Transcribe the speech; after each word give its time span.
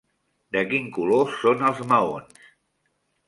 De 0.55 0.61
quin 0.71 0.87
color 0.95 1.29
són 1.41 1.61
els 1.69 1.83
maons? 1.91 2.39